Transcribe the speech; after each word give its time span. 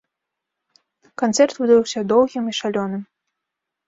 Канцэрт 1.21 1.53
выдаўся 1.63 2.03
доўгім 2.13 2.43
і 2.53 2.55
шалёным! 2.61 3.03